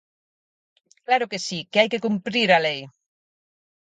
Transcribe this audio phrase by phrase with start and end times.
[1.05, 2.79] Claro que si, que hai que cumprir a lei.